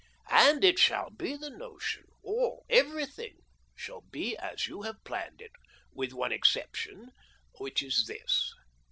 [0.31, 2.05] "And it shall be the notion.
[2.23, 3.35] All— everything—
[3.75, 5.51] shall be as you have planned it,
[5.93, 7.09] with one ex ception,
[7.59, 8.51] which is this.